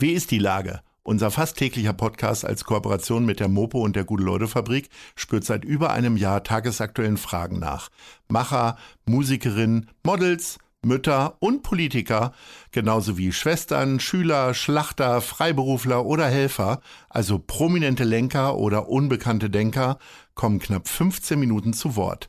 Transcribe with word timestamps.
Wie 0.00 0.12
ist 0.12 0.30
die 0.30 0.38
Lage? 0.38 0.80
Unser 1.02 1.32
fast 1.32 1.56
täglicher 1.56 1.92
Podcast 1.92 2.44
als 2.44 2.62
Kooperation 2.62 3.26
mit 3.26 3.40
der 3.40 3.48
Mopo 3.48 3.80
und 3.80 3.96
der 3.96 4.04
Gute-Leute-Fabrik 4.04 4.90
spürt 5.16 5.42
seit 5.42 5.64
über 5.64 5.90
einem 5.90 6.16
Jahr 6.16 6.44
tagesaktuellen 6.44 7.16
Fragen 7.16 7.58
nach. 7.58 7.88
Macher, 8.28 8.76
Musikerin, 9.06 9.86
Models, 10.04 10.60
Mütter 10.86 11.36
und 11.40 11.64
Politiker, 11.64 12.32
genauso 12.70 13.18
wie 13.18 13.32
Schwestern, 13.32 13.98
Schüler, 13.98 14.54
Schlachter, 14.54 15.20
Freiberufler 15.20 16.06
oder 16.06 16.28
Helfer, 16.28 16.80
also 17.08 17.40
prominente 17.40 18.04
Lenker 18.04 18.56
oder 18.56 18.88
unbekannte 18.88 19.50
Denker, 19.50 19.98
kommen 20.36 20.60
knapp 20.60 20.86
15 20.86 21.40
Minuten 21.40 21.72
zu 21.72 21.96
Wort. 21.96 22.28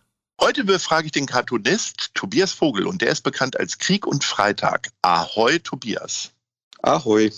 Heute 0.43 0.63
befrage 0.63 1.05
ich 1.05 1.11
den 1.11 1.27
Cartoonist 1.27 2.15
Tobias 2.15 2.51
Vogel 2.51 2.87
und 2.87 3.03
der 3.03 3.11
ist 3.11 3.21
bekannt 3.21 3.59
als 3.59 3.77
Krieg 3.77 4.07
und 4.07 4.23
Freitag. 4.23 4.89
Ahoi, 5.03 5.59
Tobias. 5.59 6.31
Ahoi. 6.81 7.31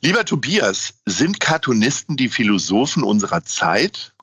Lieber 0.00 0.24
Tobias, 0.24 0.94
sind 1.04 1.38
Cartoonisten 1.38 2.16
die 2.16 2.30
Philosophen 2.30 3.04
unserer 3.04 3.44
Zeit? 3.44 4.14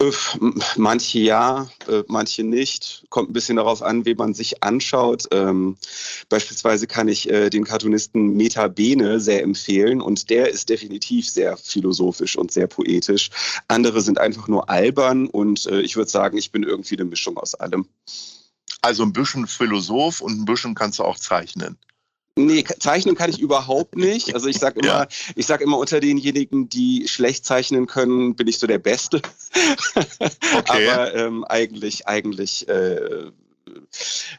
Äh, 0.00 0.10
manche 0.76 1.18
ja, 1.18 1.68
äh, 1.88 2.02
manche 2.08 2.42
nicht. 2.44 3.04
Kommt 3.10 3.30
ein 3.30 3.32
bisschen 3.32 3.56
darauf 3.56 3.82
an, 3.82 4.04
wie 4.04 4.14
man 4.14 4.34
sich 4.34 4.62
anschaut. 4.62 5.26
Ähm, 5.30 5.76
beispielsweise 6.28 6.86
kann 6.86 7.08
ich 7.08 7.28
äh, 7.30 7.50
den 7.50 7.64
Cartoonisten 7.64 8.36
Meta 8.36 8.68
Bene 8.68 9.20
sehr 9.20 9.42
empfehlen 9.42 10.00
und 10.00 10.30
der 10.30 10.48
ist 10.48 10.68
definitiv 10.68 11.28
sehr 11.28 11.56
philosophisch 11.56 12.36
und 12.36 12.52
sehr 12.52 12.66
poetisch. 12.66 13.30
Andere 13.68 14.00
sind 14.00 14.18
einfach 14.18 14.48
nur 14.48 14.68
albern 14.68 15.26
und 15.26 15.66
äh, 15.66 15.80
ich 15.80 15.96
würde 15.96 16.10
sagen, 16.10 16.36
ich 16.36 16.52
bin 16.52 16.62
irgendwie 16.62 16.96
eine 16.96 17.04
Mischung 17.04 17.36
aus 17.36 17.54
allem. 17.54 17.86
Also 18.82 19.02
ein 19.02 19.12
bisschen 19.12 19.46
Philosoph 19.46 20.20
und 20.20 20.40
ein 20.40 20.44
bisschen 20.44 20.74
kannst 20.74 20.98
du 20.98 21.04
auch 21.04 21.18
zeichnen. 21.18 21.76
Nee, 22.46 22.64
zeichnen 22.78 23.14
kann 23.14 23.30
ich 23.30 23.38
überhaupt 23.38 23.96
nicht. 23.96 24.34
Also 24.34 24.48
ich 24.48 24.58
sage 24.58 24.80
immer, 24.82 24.88
ja. 24.88 25.08
ich 25.34 25.46
sage 25.46 25.64
immer 25.64 25.78
unter 25.78 26.00
denjenigen, 26.00 26.68
die 26.68 27.08
schlecht 27.08 27.44
zeichnen 27.44 27.86
können, 27.86 28.34
bin 28.34 28.48
ich 28.48 28.58
so 28.58 28.66
der 28.66 28.78
Beste. 28.78 29.22
Okay. 30.52 30.88
Aber 30.88 31.14
ähm, 31.14 31.44
eigentlich, 31.44 32.06
eigentlich 32.06 32.68
äh, 32.68 33.30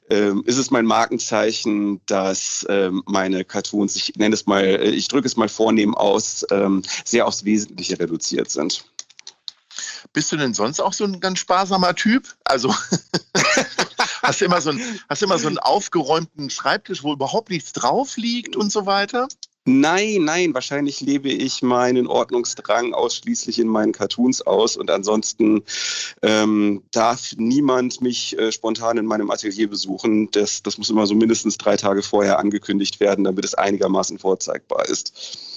äh, 0.10 0.34
ist 0.46 0.58
es 0.58 0.72
mein 0.72 0.86
Markenzeichen, 0.86 2.02
dass 2.06 2.66
ähm, 2.70 3.04
meine 3.06 3.46
Cartoons, 3.46 3.96
ich 3.96 4.16
nenne 4.16 4.34
es 4.34 4.46
mal, 4.46 4.64
äh, 4.64 4.90
ich 4.90 5.08
drücke 5.08 5.28
es 5.28 5.38
mal 5.38 5.50
vornehm 5.50 5.96
aus, 5.96 6.46
ähm, 6.52 6.84
sehr 7.06 7.28
aufs 7.28 7.46
Wesentliche 7.46 8.00
reduziert 8.00 8.50
sind. 8.50 8.86
Bist 10.14 10.32
du 10.32 10.38
denn 10.38 10.54
sonst 10.54 10.80
auch 10.80 10.94
so 10.94 11.06
ein 11.06 11.20
ganz 11.20 11.40
sparsamer 11.40 11.96
Typ? 11.96 12.36
Also 12.44 12.74
Hast 14.22 14.42
du 14.42 14.46
immer 14.46 14.62
so 14.62 14.70
einen, 14.72 15.00
hast 15.10 15.24
immer 15.24 15.40
so 15.40 15.48
einen 15.48 15.58
aufgeräumten 15.58 16.50
Schreibtisch, 16.50 17.04
wo 17.04 17.14
überhaupt 17.14 17.50
nichts 17.50 17.74
drauf 17.74 18.18
liegt 18.18 18.56
und 18.56 18.72
so 18.72 18.86
weiter? 18.86 19.28
Nein, 19.66 20.24
nein, 20.26 20.56
wahrscheinlich 20.56 21.02
lebe 21.02 21.30
ich 21.30 21.62
meinen 21.62 22.08
Ordnungsdrang 22.08 22.96
ausschließlich 22.96 23.60
in 23.60 23.68
meinen 23.68 23.92
Cartoons 23.92 24.42
aus 24.42 24.76
und 24.76 24.90
ansonsten 24.90 25.64
ähm, 26.24 26.82
darf 26.90 27.34
niemand 27.38 28.02
mich 28.02 28.38
äh, 28.40 28.52
spontan 28.52 28.98
in 28.98 29.06
meinem 29.06 29.30
Atelier 29.30 29.70
besuchen. 29.70 30.32
Das, 30.32 30.64
das 30.64 30.80
muss 30.80 30.90
immer 30.90 31.06
so 31.06 31.14
mindestens 31.14 31.60
drei 31.60 31.78
Tage 31.78 32.02
vorher 32.02 32.40
angekündigt 32.40 33.00
werden, 33.00 33.24
damit 33.24 33.46
es 33.46 33.54
einigermaßen 33.54 34.18
vorzeigbar 34.18 34.90
ist. 34.90 35.51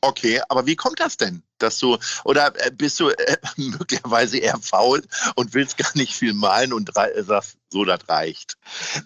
Okay, 0.00 0.40
aber 0.48 0.64
wie 0.66 0.76
kommt 0.76 1.00
das 1.00 1.16
denn, 1.16 1.42
dass 1.58 1.78
du 1.78 1.96
oder 2.24 2.52
äh, 2.64 2.70
bist 2.70 3.00
du 3.00 3.08
äh, 3.08 3.36
möglicherweise 3.56 4.38
eher 4.38 4.58
faul 4.60 5.02
und 5.34 5.54
willst 5.54 5.76
gar 5.76 5.90
nicht 5.94 6.14
viel 6.14 6.34
malen 6.34 6.72
und 6.72 6.90
äh, 6.96 7.22
sagst, 7.22 7.56
so 7.70 7.84
das 7.84 8.08
reicht? 8.08 8.56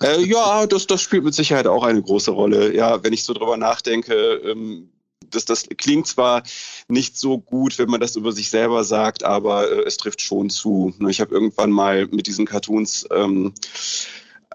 Äh, 0.03 0.23
ja, 0.25 0.67
das, 0.67 0.87
das 0.87 1.01
spielt 1.01 1.25
mit 1.25 1.35
Sicherheit 1.35 1.67
auch 1.67 1.83
eine 1.83 2.03
große 2.03 2.31
Rolle. 2.31 2.75
Ja, 2.75 3.03
wenn 3.03 3.15
ich 3.15 3.25
so 3.25 3.33
drüber 3.33 3.57
nachdenke, 3.57 4.15
ähm, 4.15 4.91
das, 5.31 5.47
das 5.47 5.67
klingt 5.79 6.07
zwar 6.07 6.43
nicht 6.89 7.17
so 7.17 7.39
gut, 7.39 7.79
wenn 7.79 7.89
man 7.89 8.01
das 8.01 8.17
über 8.17 8.33
sich 8.33 8.51
selber 8.51 8.85
sagt, 8.85 9.25
aber 9.25 9.71
äh, 9.71 9.83
es 9.87 9.97
trifft 9.97 10.21
schon 10.21 10.51
zu. 10.51 10.95
Ich 11.09 11.23
habe 11.23 11.35
irgendwann 11.35 11.71
mal 11.71 12.07
mit 12.09 12.27
diesen 12.27 12.45
Cartoons 12.45 13.07
ähm, 13.11 13.55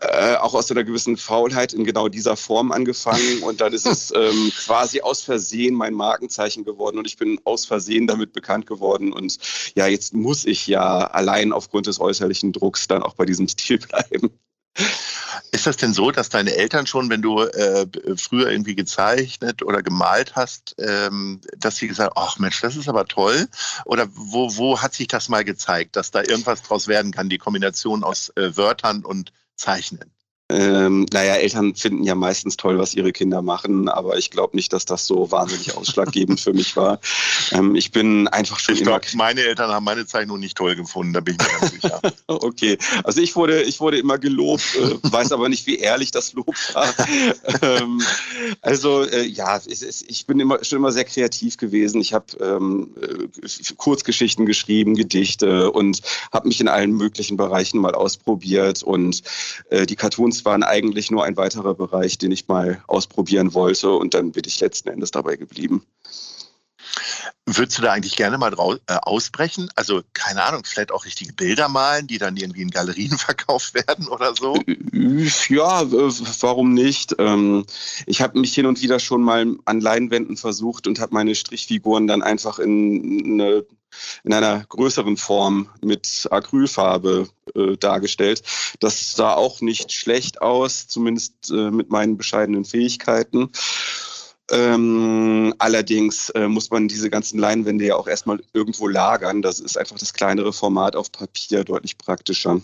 äh, 0.02 0.36
auch 0.36 0.54
aus 0.54 0.72
einer 0.72 0.84
gewissen 0.84 1.18
Faulheit 1.18 1.74
in 1.74 1.84
genau 1.84 2.08
dieser 2.08 2.36
Form 2.36 2.72
angefangen 2.72 3.40
und 3.44 3.62
dann 3.62 3.74
ist 3.74 3.86
es 3.86 4.14
ähm, 4.16 4.52
quasi 4.66 5.02
aus 5.02 5.22
Versehen 5.22 5.76
mein 5.76 5.94
Markenzeichen 5.94 6.66
geworden 6.66 6.98
und 6.98 7.08
ich 7.08 7.18
bin 7.18 7.40
aus 7.44 7.66
Versehen 7.66 8.08
damit 8.08 8.34
bekannt 8.34 8.66
geworden 8.66 9.14
und 9.14 9.38
ja, 9.76 9.88
jetzt 9.88 10.14
muss 10.14 10.46
ich 10.46 10.68
ja 10.68 11.08
allein 11.08 11.54
aufgrund 11.54 11.88
des 11.88 12.00
äußerlichen 12.00 12.54
Drucks 12.54 12.88
dann 12.88 13.04
auch 13.04 13.14
bei 13.14 13.26
diesem 13.26 13.48
Stil 13.58 13.80
bleiben. 13.80 14.32
Ist 15.52 15.66
das 15.66 15.78
denn 15.78 15.94
so, 15.94 16.12
dass 16.12 16.30
deine 16.30 16.56
Eltern 16.56 16.86
schon, 16.88 17.10
wenn 17.10 17.22
du 17.22 17.42
äh, 17.42 17.88
früher 18.16 18.52
irgendwie 18.52 18.76
gezeichnet 18.76 19.64
oder 19.64 19.82
gemalt 19.82 20.36
hast, 20.36 20.76
ähm, 20.78 21.42
dass 21.58 21.78
sie 21.78 21.88
gesagt 21.88 22.16
haben, 22.16 22.28
ach 22.28 22.38
Mensch, 22.38 22.62
das 22.62 22.76
ist 22.76 22.90
aber 22.90 23.06
toll? 23.06 23.48
Oder 23.86 24.08
wo, 24.12 24.56
wo 24.58 24.82
hat 24.82 24.94
sich 24.94 25.08
das 25.08 25.30
mal 25.30 25.44
gezeigt, 25.44 25.96
dass 25.96 26.12
da 26.12 26.22
irgendwas 26.22 26.62
draus 26.64 26.88
werden 26.88 27.12
kann, 27.12 27.30
die 27.30 27.38
Kombination 27.38 28.04
aus 28.04 28.30
äh, 28.36 28.56
Wörtern 28.56 29.04
und 29.06 29.32
zeichnen? 29.58 30.17
Ähm, 30.50 31.06
naja, 31.12 31.36
Eltern 31.36 31.76
finden 31.76 32.04
ja 32.04 32.16
meistens 32.16 32.56
toll, 32.56 32.80
was 32.80 32.94
ihre 32.94 33.12
Kinder 33.12 33.42
machen, 33.42 33.90
aber 33.90 34.18
ich 34.18 34.32
glaube 34.32 34.56
nicht, 34.56 34.72
dass 34.72 34.86
das 34.86 35.06
so 35.06 35.30
wahnsinnig 35.30 35.76
ausschlaggebend 35.76 36.40
für 36.40 36.54
mich 36.54 36.78
war. 36.78 37.02
Ähm, 37.52 37.76
ich 37.76 37.92
bin 37.92 38.30
einfach 38.30 38.58
schon 38.58 38.76
ich 38.76 38.82
immer. 38.82 39.00
Glaub, 39.00 39.16
meine 39.16 39.42
Eltern 39.42 39.72
haben 39.72 39.84
meine 39.84 40.06
Zeichnung 40.06 40.40
nicht 40.40 40.56
toll 40.56 40.78
gefunden, 40.78 41.12
da 41.12 41.20
bin 41.20 41.36
ich 41.38 41.46
mir 41.46 41.60
ganz 41.60 41.74
sicher. 41.74 42.02
okay, 42.28 42.78
also 43.04 43.20
ich 43.20 43.36
wurde, 43.36 43.64
ich 43.64 43.82
wurde 43.82 43.98
immer 43.98 44.18
gelobt, 44.18 44.64
äh, 44.76 45.12
weiß 45.12 45.34
aber 45.34 45.50
nicht, 45.50 45.68
wie 45.68 45.80
ehrlich 45.80 46.12
das 46.12 46.32
Lob 46.32 46.56
war. 46.74 46.94
ähm, 47.62 48.02
also 48.62 49.04
äh, 49.04 49.26
ja, 49.26 49.60
ich, 49.66 49.84
ich, 50.08 50.26
bin 50.28 50.40
immer, 50.40 50.64
schon 50.64 50.78
immer 50.78 50.94
sehr 50.94 51.04
kreativ 51.04 51.58
gewesen. 51.58 52.00
Ich 52.00 52.14
habe 52.14 52.26
ähm, 52.40 52.96
äh, 53.02 53.74
Kurzgeschichten 53.76 54.46
geschrieben, 54.46 54.96
Gedichte 54.96 55.72
und 55.72 56.02
habe 56.32 56.48
mich 56.48 56.62
in 56.62 56.70
allen 56.70 56.92
möglichen 56.92 57.36
Bereichen 57.36 57.82
mal 57.82 57.96
ausprobiert 57.96 58.82
und 58.82 59.24
äh, 59.72 59.86
die 59.86 59.98
Cartoons 59.98 60.37
Kunst 60.38 60.46
waren 60.46 60.62
eigentlich 60.62 61.10
nur 61.10 61.24
ein 61.24 61.36
weiterer 61.36 61.74
Bereich, 61.74 62.20
den 62.20 62.32
ich 62.32 62.48
mal 62.48 62.84
ausprobieren 62.86 63.56
wollte 63.56 63.92
und 63.92 64.14
dann 64.14 64.34
bin 64.34 64.44
ich 64.46 64.60
letzten 64.60 64.90
Endes 64.90 65.10
dabei 65.10 65.36
geblieben. 65.36 65.84
Würdest 67.48 67.78
du 67.78 67.82
da 67.82 67.94
eigentlich 67.94 68.16
gerne 68.16 68.38
mal 68.38 68.54
äh, 68.54 68.94
ausbrechen? 69.02 69.70
Also, 69.76 70.04
keine 70.14 70.44
Ahnung, 70.44 70.62
vielleicht 70.64 70.92
auch 70.92 71.06
richtige 71.06 71.34
Bilder 71.34 71.70
malen, 71.70 72.06
die 72.06 72.20
dann 72.20 72.38
irgendwie 72.38 72.62
in 72.62 72.70
Galerien 72.70 73.18
verkauft 73.18 73.74
werden 73.74 74.08
oder 74.10 74.36
so? 74.36 74.62
Ja, 75.50 75.84
warum 76.42 76.74
nicht? 76.74 77.16
Ähm, 77.18 77.66
ich 78.06 78.22
habe 78.22 78.40
mich 78.40 78.54
hin 78.54 78.68
und 78.68 78.82
wieder 78.82 79.00
schon 79.00 79.24
mal 79.24 79.56
an 79.66 79.82
Leinwänden 79.82 80.38
versucht 80.38 80.86
und 80.86 81.00
habe 81.00 81.16
meine 81.16 81.34
Strichfiguren 81.34 82.06
dann 82.06 82.22
einfach 82.22 82.60
in, 82.60 83.42
eine, 83.42 83.66
in 84.24 84.34
einer 84.34 84.66
größeren 84.66 85.18
Form 85.18 85.70
mit 85.82 86.28
Acrylfarbe 86.32 87.28
äh, 87.56 87.78
dargestellt. 87.78 88.44
Das 88.80 89.14
sah 89.14 89.34
auch 89.34 89.62
nicht 89.62 89.92
schlecht 89.92 90.42
aus, 90.42 90.88
zumindest 90.88 91.52
äh, 91.52 91.72
mit 91.72 91.90
meinen 91.90 92.18
bescheidenen 92.18 92.66
Fähigkeiten. 92.66 93.52
Ähm, 94.50 95.54
allerdings 95.58 96.30
äh, 96.30 96.48
muss 96.48 96.70
man 96.70 96.88
diese 96.88 97.10
ganzen 97.10 97.38
Leinwände 97.38 97.86
ja 97.86 97.96
auch 97.96 98.08
erstmal 98.08 98.42
irgendwo 98.54 98.88
lagern. 98.88 99.42
Das 99.42 99.60
ist 99.60 99.78
einfach 99.78 99.98
das 99.98 100.14
kleinere 100.14 100.54
Format 100.54 100.96
auf 100.96 101.12
Papier 101.12 101.66
deutlich 101.66 101.98
praktischer. 101.98 102.62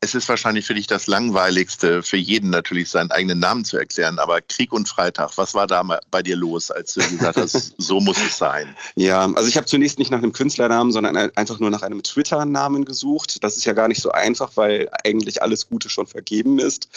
Es 0.00 0.14
ist 0.14 0.28
wahrscheinlich 0.28 0.66
für 0.66 0.74
dich 0.74 0.86
das 0.86 1.06
Langweiligste, 1.06 2.02
für 2.02 2.18
jeden 2.18 2.50
natürlich 2.50 2.90
seinen 2.90 3.10
eigenen 3.10 3.38
Namen 3.38 3.64
zu 3.64 3.78
erklären. 3.78 4.18
Aber 4.18 4.40
Krieg 4.42 4.72
und 4.72 4.88
Freitag, 4.88 5.36
was 5.36 5.54
war 5.54 5.66
da 5.66 5.82
bei 6.10 6.22
dir 6.22 6.36
los, 6.36 6.70
als 6.70 6.94
du 6.94 7.00
gesagt 7.00 7.38
hast, 7.38 7.74
so 7.78 8.00
muss 8.00 8.18
es 8.18 8.36
sein? 8.36 8.76
Ja, 8.94 9.24
also 9.24 9.48
ich 9.48 9.56
habe 9.56 9.66
zunächst 9.66 9.98
nicht 9.98 10.10
nach 10.10 10.18
einem 10.18 10.32
Künstlernamen, 10.32 10.92
sondern 10.92 11.16
einfach 11.16 11.58
nur 11.60 11.70
nach 11.70 11.82
einem 11.82 12.02
Twitter-Namen 12.02 12.84
gesucht. 12.84 13.42
Das 13.42 13.56
ist 13.56 13.64
ja 13.64 13.72
gar 13.72 13.88
nicht 13.88 14.02
so 14.02 14.10
einfach, 14.10 14.52
weil 14.56 14.90
eigentlich 15.02 15.42
alles 15.42 15.68
Gute 15.68 15.88
schon 15.88 16.06
vergeben 16.06 16.58
ist. 16.58 16.88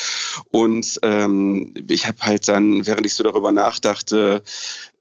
Und 0.51 0.99
ähm, 1.01 1.73
ich 1.87 2.05
habe 2.05 2.17
halt 2.21 2.47
dann, 2.49 2.85
während 2.85 3.05
ich 3.05 3.13
so 3.13 3.23
darüber 3.23 3.53
nachdachte, 3.53 4.43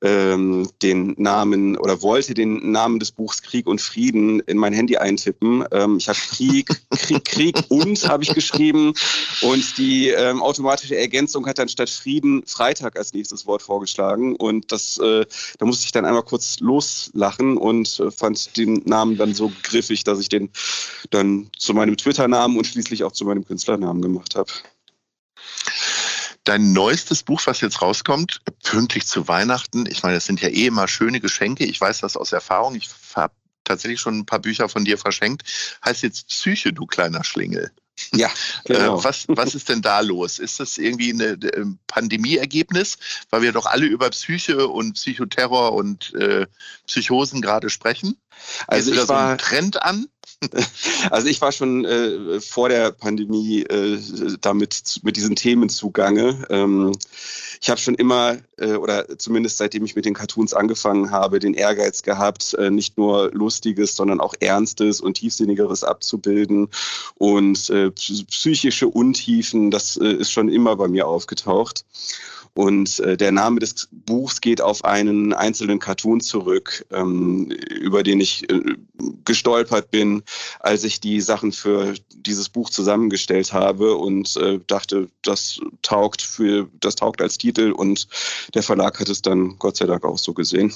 ähm, 0.03 0.69
den 0.83 1.15
Namen 1.17 1.77
oder 1.77 2.03
wollte 2.03 2.35
den 2.35 2.71
Namen 2.71 2.99
des 2.99 3.13
Buchs 3.13 3.43
Krieg 3.43 3.67
und 3.67 3.81
Frieden 3.81 4.41
in 4.41 4.57
mein 4.57 4.73
Handy 4.73 4.97
eintippen. 4.97 5.65
Ähm, 5.73 5.97
ich 5.99 6.09
habe 6.09 6.19
Krieg, 6.19 6.69
Krieg, 6.91 7.25
Krieg 7.25 7.57
und 7.69 8.09
habe 8.09 8.23
ich 8.23 8.35
geschrieben. 8.35 8.93
Und 9.43 9.79
die 9.79 10.09
ähm, 10.09 10.43
automatische 10.43 10.97
Ergänzung 10.97 11.47
hat 11.47 11.59
dann 11.59 11.69
statt 11.69 11.91
Frieden 11.91 12.43
Freitag 12.47 12.97
als 12.97 13.13
nächstes 13.13 13.47
Wort 13.47 13.63
vorgeschlagen. 13.63 14.37
Und 14.37 14.71
das, 14.73 14.99
äh, 14.99 15.25
da 15.59 15.67
musste 15.67 15.87
ich 15.87 15.93
dann 15.93 16.05
einmal 16.05 16.23
kurz 16.23 16.61
loslachen 16.61 17.57
und 17.57 18.01
äh, 18.01 18.11
fand 18.11 18.57
den 18.57 18.83
Namen 18.85 19.17
dann 19.17 19.35
so 19.35 19.53
griffig, 19.63 20.05
dass 20.05 20.21
ich 20.21 20.29
den 20.29 20.51
dann 21.11 21.51
zu 21.57 21.75
meinem 21.75 21.97
Twitter-Namen 21.97 22.57
und 22.57 22.67
schließlich 22.67 23.05
auch 23.05 23.13
zu 23.13 23.25
meinem 23.25 23.45
Künstlernamen 23.45 24.03
gemacht 24.03 24.35
habe 24.37 24.51
dein 26.49 26.73
neuestes 26.73 27.23
Buch, 27.23 27.43
was 27.45 27.61
jetzt 27.61 27.83
rauskommt, 27.83 28.41
pünktlich 28.63 29.07
zu 29.07 29.29
Weihnachten. 29.29 29.85
Ich 29.87 30.03
meine, 30.03 30.17
es 30.17 30.25
sind 30.25 30.41
ja 30.41 30.49
eh 30.49 30.67
immer 30.67 30.89
schöne 30.89 31.21
Geschenke. 31.21 31.65
Ich 31.67 31.79
weiß 31.79 32.01
das 32.01 32.17
aus 32.17 32.33
Erfahrung. 32.33 32.75
Ich 32.75 32.89
habe 33.15 33.35
tatsächlich 33.65 34.01
schon 34.01 34.21
ein 34.21 34.27
paar 34.27 34.39
Bücher 34.39 34.69
von 34.71 34.87
dir 34.87 34.97
verschenkt. 34.97 35.43
Heißt 35.85 36.03
jetzt 36.03 36.29
Psyche, 36.29 36.73
du 36.73 36.87
kleiner 36.87 37.23
Schlingel. 37.23 37.71
Ja, 38.15 38.31
genau. 38.65 38.99
Äh, 38.99 39.05
was, 39.05 39.27
was 39.29 39.55
ist 39.55 39.69
denn 39.69 39.83
da 39.83 40.01
los? 40.01 40.39
Ist 40.39 40.59
das 40.59 40.79
irgendwie 40.79 41.11
ein 41.11 41.21
äh, 41.21 41.65
Pandemieergebnis, 41.87 42.97
weil 43.29 43.43
wir 43.43 43.53
doch 43.53 43.67
alle 43.67 43.85
über 43.85 44.09
Psyche 44.09 44.69
und 44.69 44.95
Psychoterror 44.95 45.75
und 45.75 46.15
äh, 46.15 46.47
Psychosen 46.87 47.43
gerade 47.43 47.69
sprechen? 47.69 48.17
Also 48.67 48.93
ich 48.93 49.05
da 49.07 49.37
so 49.39 49.45
Trend 49.45 49.83
an? 49.83 50.07
Also 51.11 51.29
ich 51.29 51.41
war 51.41 51.53
schon 51.53 51.85
äh, 51.85 52.41
vor 52.41 52.69
der 52.69 52.93
Pandemie 52.93 53.63
äh, 53.63 53.99
damit 54.41 55.01
mit 55.03 55.17
diesen 55.17 55.37
Themen 55.37 55.69
zugange. 55.69 56.47
Ähm, 56.51 56.93
ich 57.61 57.71
habe 57.71 57.81
schon 57.81 57.95
immer 57.95 58.37
äh, 58.57 58.75
oder 58.75 59.19
zumindest 59.19 59.59
seitdem 59.59 59.85
ich 59.85 59.97
mit 59.97 60.05
den 60.05 60.15
Cartoons 60.15 60.55
angefangen 60.55 61.11
habe, 61.11 61.39
den 61.39 61.55
Ehrgeiz 61.55 62.03
gehabt, 62.03 62.55
äh, 62.55 62.71
nicht 62.71 62.99
nur 62.99 63.31
lustiges, 63.33 63.97
sondern 63.97 64.21
auch 64.21 64.35
ernstes 64.39 65.01
und 65.01 65.15
tiefsinnigeres 65.15 65.83
abzubilden 65.83 66.69
und 67.17 67.71
äh, 67.71 67.91
psychische 67.91 68.89
Untiefen. 68.89 69.71
Das 69.71 69.97
äh, 69.97 70.13
ist 70.13 70.31
schon 70.31 70.49
immer 70.49 70.77
bei 70.77 70.89
mir 70.89 71.07
aufgetaucht. 71.07 71.85
Und 72.55 73.01
äh, 73.01 73.17
der 73.17 73.33
Name 73.33 73.61
des 73.61 73.89
Buchs 73.91 74.41
geht 74.41 74.61
auf 74.61 74.85
einen 74.85 75.33
einzelnen 75.33 75.79
Cartoon 75.79 76.21
zurück, 76.21 76.85
ähm, 76.91 77.51
über 77.51 78.03
den 78.03 78.21
ich 78.21 78.51
äh, 78.51 78.61
gestolpert 79.25 79.91
bin, 79.91 80.23
als 80.61 80.85
ich 80.85 81.01
die 81.01 81.21
Sachen 81.21 81.53
für 81.53 81.95
dieses 82.13 82.49
Buch 82.49 82.71
zusammengestellt 82.71 83.53
habe 83.53 83.97
und 83.97 84.37
äh, 84.37 84.59
dachte, 84.67 85.09
das 85.23 85.61
taugt 85.83 86.23
für, 86.23 86.69
das 86.81 86.97
taugt 86.97 87.23
als 87.23 87.39
Titel 87.39 87.73
und 87.73 88.09
der 88.55 88.63
Verlag 88.63 88.99
hat 89.01 89.09
es 89.09 89.23
dann 89.23 89.59
Gott 89.59 89.77
sei 89.77 89.87
Dank 89.87 90.05
auch 90.05 90.19
so 90.19 90.33
gesehen. 90.35 90.73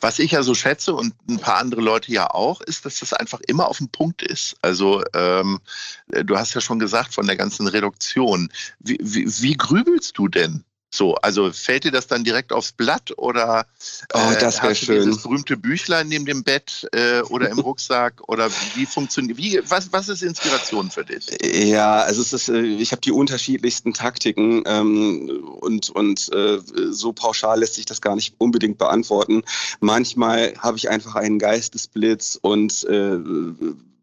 Was 0.00 0.18
ich 0.18 0.32
ja 0.32 0.42
so 0.42 0.54
schätze 0.54 0.94
und 0.94 1.14
ein 1.28 1.38
paar 1.38 1.58
andere 1.58 1.80
Leute 1.80 2.12
ja 2.12 2.30
auch, 2.30 2.60
ist, 2.60 2.84
dass 2.84 3.00
das 3.00 3.12
einfach 3.12 3.40
immer 3.46 3.68
auf 3.68 3.78
dem 3.78 3.88
Punkt 3.88 4.22
ist. 4.22 4.56
Also 4.62 5.02
ähm, 5.14 5.60
du 6.08 6.38
hast 6.38 6.54
ja 6.54 6.60
schon 6.60 6.78
gesagt 6.78 7.14
von 7.14 7.26
der 7.26 7.36
ganzen 7.36 7.66
Reduktion. 7.66 8.50
Wie, 8.78 8.98
wie, 9.00 9.26
wie 9.42 9.56
grübelst 9.56 10.16
du 10.16 10.28
denn? 10.28 10.64
So, 10.92 11.14
also 11.16 11.52
fällt 11.52 11.84
dir 11.84 11.92
das 11.92 12.08
dann 12.08 12.24
direkt 12.24 12.52
aufs 12.52 12.72
Blatt 12.72 13.12
oder 13.16 13.64
oh, 14.12 14.18
das 14.40 14.56
äh, 14.56 14.60
hast 14.62 14.82
du 14.82 14.86
schön. 14.86 15.04
dieses 15.04 15.22
berühmte 15.22 15.56
Büchlein 15.56 16.08
neben 16.08 16.26
dem 16.26 16.42
Bett 16.42 16.88
äh, 16.92 17.20
oder 17.22 17.48
im 17.48 17.58
Rucksack 17.60 18.20
oder 18.28 18.50
wie 18.74 18.86
funktioniert, 18.86 19.38
wie, 19.38 19.60
was, 19.68 19.92
was 19.92 20.08
ist 20.08 20.22
Inspiration 20.22 20.90
für 20.90 21.04
dich? 21.04 21.26
Ja, 21.42 22.00
also 22.00 22.20
es 22.22 22.32
ist, 22.32 22.48
äh, 22.48 22.60
ich 22.60 22.90
habe 22.90 23.00
die 23.02 23.12
unterschiedlichsten 23.12 23.94
Taktiken 23.94 24.64
ähm, 24.66 25.44
und, 25.60 25.90
und 25.90 26.28
äh, 26.32 26.58
so 26.90 27.12
pauschal 27.12 27.60
lässt 27.60 27.74
sich 27.74 27.86
das 27.86 28.00
gar 28.00 28.16
nicht 28.16 28.34
unbedingt 28.38 28.78
beantworten. 28.78 29.44
Manchmal 29.78 30.54
habe 30.58 30.76
ich 30.76 30.90
einfach 30.90 31.14
einen 31.14 31.38
Geistesblitz 31.38 32.36
und 32.42 32.82
äh, 32.84 33.16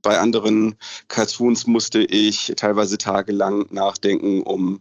bei 0.02 0.20
anderen 0.20 0.78
Cartoons 1.10 1.68
musste 1.68 2.00
ich 2.00 2.54
teilweise 2.56 2.98
tagelang 2.98 3.66
nachdenken, 3.72 4.42
um 4.42 4.80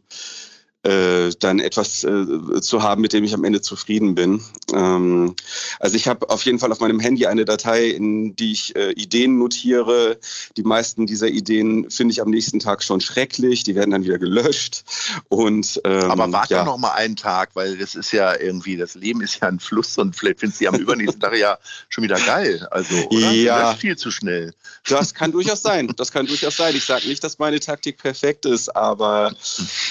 äh, 0.86 1.30
dann 1.40 1.58
etwas 1.58 2.04
äh, 2.04 2.60
zu 2.60 2.82
haben, 2.82 3.02
mit 3.02 3.12
dem 3.12 3.24
ich 3.24 3.34
am 3.34 3.44
Ende 3.44 3.60
zufrieden 3.60 4.14
bin. 4.14 4.40
Ähm, 4.72 5.34
also 5.80 5.96
ich 5.96 6.06
habe 6.06 6.30
auf 6.30 6.44
jeden 6.44 6.58
Fall 6.58 6.70
auf 6.70 6.80
meinem 6.80 7.00
Handy 7.00 7.26
eine 7.26 7.44
Datei, 7.44 7.88
in 7.88 8.36
die 8.36 8.52
ich 8.52 8.76
äh, 8.76 8.92
Ideen 8.92 9.38
notiere. 9.38 10.18
Die 10.56 10.62
meisten 10.62 11.06
dieser 11.06 11.28
Ideen 11.28 11.90
finde 11.90 12.12
ich 12.12 12.22
am 12.22 12.30
nächsten 12.30 12.60
Tag 12.60 12.84
schon 12.84 13.00
schrecklich. 13.00 13.64
Die 13.64 13.74
werden 13.74 13.90
dann 13.90 14.04
wieder 14.04 14.18
gelöscht. 14.18 14.84
Und, 15.28 15.80
ähm, 15.84 16.10
Aber 16.10 16.30
warte 16.32 16.54
ja. 16.54 16.64
noch 16.64 16.78
mal 16.78 16.92
einen 16.92 17.16
Tag, 17.16 17.50
weil 17.54 17.76
das 17.78 17.94
ist 17.94 18.12
ja 18.12 18.38
irgendwie, 18.38 18.76
das 18.76 18.94
Leben 18.94 19.22
ist 19.22 19.40
ja 19.40 19.48
ein 19.48 19.58
Fluss 19.58 19.98
und 19.98 20.14
vielleicht 20.14 20.40
findest 20.40 20.60
du 20.60 20.64
die 20.64 20.68
am 20.68 20.76
übernächsten 20.76 21.20
Tag 21.20 21.36
ja 21.36 21.58
schon 21.88 22.04
wieder 22.04 22.20
geil. 22.20 22.66
Also, 22.70 22.94
oder? 23.08 23.30
Ja. 23.32 23.74
viel 23.74 23.96
zu 23.96 24.10
schnell. 24.10 24.54
Das 24.88 25.14
kann 25.14 25.32
durchaus 25.32 25.62
sein. 25.62 25.92
Das 25.96 26.12
kann 26.12 26.26
durchaus 26.26 26.56
sein. 26.56 26.76
Ich 26.76 26.84
sage 26.84 27.08
nicht, 27.08 27.24
dass 27.24 27.38
meine 27.38 27.58
Taktik 27.58 27.98
perfekt 27.98 28.46
ist, 28.46 28.74
aber 28.76 29.34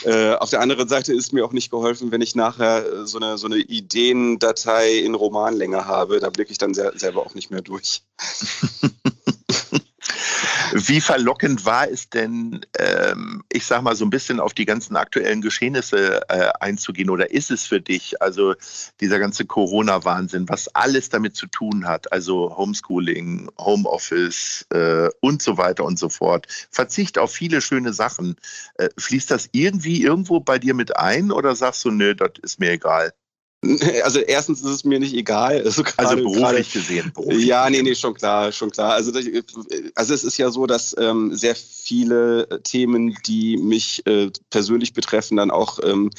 äh, 0.06 0.34
auf 0.36 0.50
der 0.50 0.62
anderen 0.86 1.04
Seite 1.04 1.14
ist 1.14 1.34
mir 1.34 1.46
auch 1.46 1.52
nicht 1.52 1.72
geholfen, 1.72 2.12
wenn 2.12 2.22
ich 2.22 2.36
nachher 2.36 2.86
äh, 2.86 3.06
so 3.06 3.18
eine, 3.18 3.38
so 3.38 3.48
eine 3.48 3.58
Ideendatei 3.58 5.00
in 5.00 5.16
Romanlänge 5.16 5.86
habe. 5.86 6.20
Da 6.20 6.30
blicke 6.30 6.52
ich 6.52 6.58
dann 6.58 6.74
selber 6.74 7.26
auch 7.26 7.36
nicht 7.36 7.52
mehr 7.52 7.62
durch. 7.62 8.04
Wie 10.78 11.00
verlockend 11.00 11.66
war 11.66 11.90
es 11.90 12.10
denn, 12.10 12.60
ähm, 12.78 13.44
ich 13.50 13.66
sag 13.66 13.82
mal, 13.82 13.96
so 13.96 14.04
ein 14.04 14.10
bisschen 14.10 14.42
auf 14.42 14.54
die 14.54 14.66
ganzen 14.66 14.98
aktuellen 14.98 15.40
Geschehnisse 15.40 16.28
äh, 16.28 16.52
einzugehen? 16.60 17.10
Oder 17.10 17.32
ist 17.32 17.50
es 17.50 17.66
für 17.66 17.80
dich, 17.80 18.22
also 18.22 18.56
dieser 19.00 19.18
ganze 19.20 19.46
Corona-Wahnsinn, 19.46 20.50
was 20.50 20.68
alles 20.76 21.08
damit 21.08 21.38
zu 21.38 21.48
tun 21.48 21.88
hat, 21.88 22.12
also 22.12 22.58
Homeschooling, 22.58 23.50
Homeoffice 23.58 24.66
äh, 24.74 25.08
und 25.22 25.42
so 25.42 25.58
weiter 25.58 25.86
und 25.86 25.98
so 25.98 26.10
fort, 26.10 26.46
Verzicht 26.72 27.18
auf 27.20 27.32
viele 27.32 27.62
schöne 27.62 27.94
Sachen, 27.94 28.36
äh, 28.78 28.90
fließt 28.98 29.32
das 29.32 29.48
irgendwie 29.54 30.04
irgendwo 30.04 30.42
bei 30.42 30.60
dir 30.60 30.74
mit 30.74 30.98
ein 30.98 31.32
oder 31.32 31.56
sagst 31.56 31.86
du, 31.86 31.92
nö, 31.92 32.16
das 32.16 32.32
ist 32.42 32.60
mir 32.60 32.72
egal? 32.72 33.14
Also 34.04 34.20
erstens 34.20 34.62
ist 34.62 34.70
es 34.70 34.84
mir 34.84 35.00
nicht 35.00 35.14
egal. 35.14 35.62
Also, 35.64 35.84
also 35.98 36.16
beruflich 36.16 36.42
grade, 36.42 36.64
gesehen. 36.64 37.12
Beruflich 37.14 37.46
ja, 37.46 37.70
nee, 37.70 37.82
nee, 37.82 37.96
schon 37.96 38.14
klar, 38.14 38.52
schon 38.52 38.72
klar. 38.72 38.94
Also, 38.94 39.12
also 39.96 40.14
es 40.14 40.24
ist 40.24 40.38
ja 40.38 40.52
so, 40.52 40.66
dass 40.66 40.96
ähm, 41.00 41.34
sehr 41.34 41.56
viele 41.56 42.48
Themen, 42.64 43.18
die 43.26 43.58
mich 43.58 44.06
äh, 44.06 44.32
persönlich 44.50 44.94
betreffen, 44.94 45.38
dann 45.38 45.52
auch 45.52 45.80
ähm, 45.84 46.12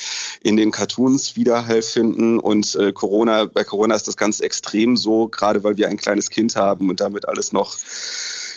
in 0.43 0.57
den 0.57 0.71
Cartoons 0.71 1.37
Widerhall 1.37 1.83
finden. 1.83 2.39
Und 2.39 2.75
äh, 2.77 2.93
Corona, 2.93 3.45
bei 3.47 3.65
Corona 3.65 3.95
ist 3.95 4.09
das 4.09 4.17
ganz 4.17 4.41
extrem 4.41 4.97
so, 4.97 5.29
gerade 5.29 5.63
weil 5.65 5.77
wir 5.77 5.89
ein 5.89 5.97
kleines 5.97 6.31
Kind 6.31 6.57
haben 6.57 6.91
und 6.91 7.01
damit 7.01 7.29
alles 7.29 7.53
noch 7.53 7.77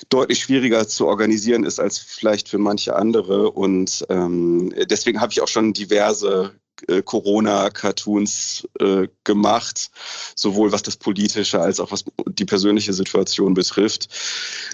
deutlich 0.09 0.39
schwieriger 0.39 0.87
zu 0.87 1.07
organisieren 1.07 1.63
ist 1.63 1.79
als 1.79 1.99
vielleicht 1.99 2.49
für 2.49 2.57
manche 2.57 2.95
andere. 2.95 3.51
Und 3.51 4.05
ähm, 4.09 4.73
deswegen 4.89 5.21
habe 5.21 5.31
ich 5.31 5.41
auch 5.41 5.47
schon 5.47 5.73
diverse 5.73 6.53
äh, 6.87 7.01
Corona-Cartoons 7.01 8.67
äh, 8.79 9.07
gemacht, 9.23 9.91
sowohl 10.35 10.71
was 10.71 10.83
das 10.83 10.95
Politische 10.95 11.59
als 11.59 11.79
auch 11.79 11.91
was 11.91 12.05
die 12.27 12.45
persönliche 12.45 12.93
Situation 12.93 13.53
betrifft. 13.53 14.07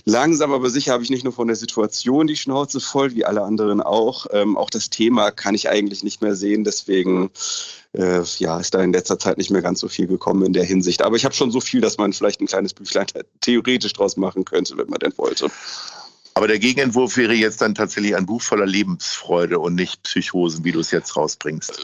Langsam 0.06 0.52
aber 0.52 0.70
sicher 0.70 0.94
habe 0.94 1.04
ich 1.04 1.10
nicht 1.10 1.24
nur 1.24 1.34
von 1.34 1.48
der 1.48 1.56
Situation 1.56 2.28
die 2.28 2.36
Schnauze 2.36 2.80
voll, 2.80 3.14
wie 3.16 3.26
alle 3.26 3.42
anderen 3.42 3.82
auch. 3.82 4.28
Ähm, 4.32 4.58
auch 4.58 4.70
das 4.70 4.90
Thema 4.90 5.32
kann 5.32 5.56
ich 5.56 5.70
eigentlich 5.70 6.04
nicht 6.04 6.22
mehr 6.22 6.36
sehen. 6.36 6.64
Deswegen 6.64 7.32
äh, 7.94 8.22
ja, 8.38 8.60
ist 8.60 8.74
da 8.74 8.82
in 8.82 8.94
letzter 8.94 9.20
Zeit 9.20 9.38
nicht 9.38 9.52
mehr 9.52 9.62
ganz 9.62 9.80
so 9.80 9.88
viel 9.88 10.08
gekommen 10.08 10.46
in 10.46 10.54
der 10.54 10.64
Hinsicht. 10.64 11.02
Aber 11.02 11.16
ich 11.16 11.26
habe 11.26 11.36
schon 11.36 11.52
so 11.52 11.62
viel, 11.62 11.82
dass 11.82 11.98
man 11.98 12.14
vielleicht 12.14 12.42
ein 12.42 12.48
kleines 12.48 12.74
Büchlein 12.74 13.08
theoretisch 13.42 13.94
draus 13.94 14.18
machen 14.18 14.46
könnte, 14.46 14.78
wenn 14.78 14.90
man 14.90 15.00
denn 15.00 15.18
wollte. 15.18 15.50
Aber 16.38 16.50
der 16.50 16.60
Gegenentwurf 16.60 17.16
wäre 17.16 17.34
jetzt 17.34 17.62
dann 17.62 17.76
tatsächlich 17.76 18.14
ein 18.14 18.26
Buch 18.26 18.42
voller 18.42 18.66
Lebensfreude 18.66 19.58
und 19.58 19.74
nicht 19.76 20.04
Psychosen, 20.04 20.66
wie 20.66 20.74
du 20.74 20.82
es 20.82 20.92
jetzt 20.92 21.16
rausbringst. 21.16 21.80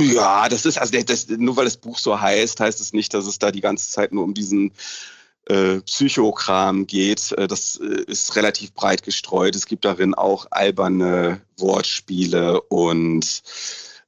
Ja, 0.00 0.48
das 0.48 0.64
ist, 0.66 0.78
also 0.78 0.96
das, 1.02 1.26
nur 1.28 1.56
weil 1.56 1.64
das 1.64 1.76
Buch 1.76 1.98
so 1.98 2.20
heißt, 2.20 2.60
heißt 2.60 2.80
es 2.80 2.92
nicht, 2.92 3.12
dass 3.12 3.26
es 3.26 3.40
da 3.40 3.50
die 3.50 3.60
ganze 3.60 3.90
Zeit 3.90 4.12
nur 4.12 4.22
um 4.22 4.34
diesen 4.34 4.70
äh, 5.46 5.80
Psychokram 5.80 6.86
geht. 6.86 7.32
Äh, 7.32 7.48
das 7.48 7.80
äh, 7.82 8.04
ist 8.06 8.36
relativ 8.36 8.72
breit 8.72 9.02
gestreut. 9.02 9.56
Es 9.56 9.66
gibt 9.66 9.84
darin 9.84 10.14
auch 10.14 10.46
alberne 10.52 11.40
Wortspiele 11.56 12.60
und 12.60 13.42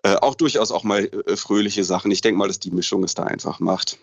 äh, 0.05 0.15
auch 0.15 0.37
durchaus 0.37 0.71
auch 0.71 0.85
mal 0.85 1.11
äh, 1.27 1.37
fröhliche 1.37 1.83
Sachen. 1.83 2.13
Ich 2.13 2.21
denke 2.21 2.39
mal, 2.39 2.47
dass 2.47 2.61
die 2.61 2.71
Mischung 2.71 3.03
es 3.03 3.15
da 3.15 3.25
einfach 3.25 3.59
macht. 3.59 3.99